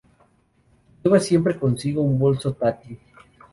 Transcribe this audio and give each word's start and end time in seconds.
Lleva 1.03 1.19
siempre 1.19 1.59
consigo 1.59 2.01
un 2.01 2.17
bolso 2.17 2.53
Tati. 2.53 2.97